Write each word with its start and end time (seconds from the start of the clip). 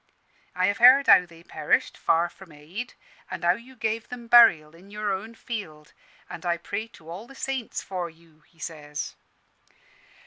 I 0.55 0.65
have 0.65 0.79
heard 0.79 1.05
how 1.05 1.27
they 1.27 1.43
perished, 1.43 1.95
far 1.95 2.27
from 2.27 2.51
aid, 2.51 2.95
and 3.29 3.43
how 3.43 3.51
you 3.51 3.75
gave 3.75 4.07
'em 4.11 4.25
burial 4.25 4.73
in 4.75 4.89
your 4.89 5.11
own 5.13 5.35
field: 5.35 5.93
and 6.27 6.43
I 6.43 6.57
pray 6.57 6.87
to 6.97 7.07
all 7.07 7.27
the 7.27 7.35
saints 7.35 7.83
for 7.83 8.09
you,' 8.09 8.39
he 8.47 8.57
says. 8.57 9.13